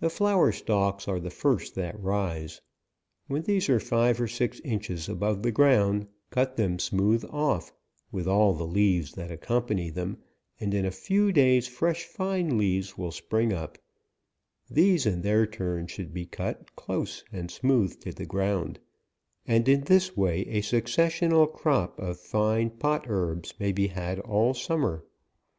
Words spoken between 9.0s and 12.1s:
that accompany them, and in a few days fresh